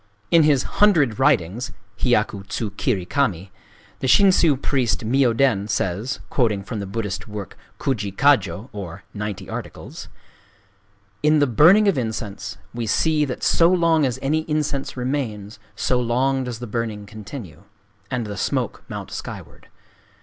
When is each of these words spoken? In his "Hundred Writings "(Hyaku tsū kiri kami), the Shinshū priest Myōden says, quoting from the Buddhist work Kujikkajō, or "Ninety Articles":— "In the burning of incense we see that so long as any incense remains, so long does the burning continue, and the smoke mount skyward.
In 0.31 0.41
his 0.41 0.63
"Hundred 0.81 1.19
Writings 1.19 1.71
"(Hyaku 1.99 2.43
tsū 2.47 2.75
kiri 2.75 3.05
kami), 3.05 3.51
the 3.99 4.07
Shinshū 4.07 4.59
priest 4.59 5.01
Myōden 5.05 5.69
says, 5.69 6.21
quoting 6.31 6.63
from 6.63 6.79
the 6.79 6.87
Buddhist 6.87 7.27
work 7.27 7.55
Kujikkajō, 7.79 8.69
or 8.71 9.03
"Ninety 9.13 9.47
Articles":— 9.47 10.07
"In 11.21 11.37
the 11.37 11.45
burning 11.45 11.87
of 11.87 11.99
incense 11.99 12.57
we 12.73 12.87
see 12.87 13.25
that 13.25 13.43
so 13.43 13.69
long 13.69 14.03
as 14.03 14.17
any 14.23 14.39
incense 14.49 14.97
remains, 14.97 15.59
so 15.75 15.99
long 15.99 16.45
does 16.45 16.57
the 16.57 16.65
burning 16.65 17.05
continue, 17.05 17.65
and 18.09 18.25
the 18.25 18.37
smoke 18.37 18.83
mount 18.89 19.11
skyward. 19.11 19.67